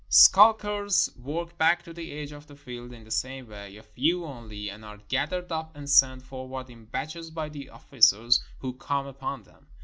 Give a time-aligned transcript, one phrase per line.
[0.09, 4.25] Skulkers work back to the edge of the field in the same way— a few
[4.25, 8.73] only— and are gathered up and sent forward in batches by the offi cers who
[8.73, 9.67] come upon them.